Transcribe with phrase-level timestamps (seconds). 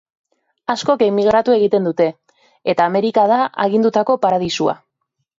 [0.73, 2.07] Askok emigratu nahi dute
[2.73, 4.75] eta Amerika da agindutako paradisua.